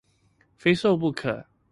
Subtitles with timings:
[0.57, 1.45] 非瘦不可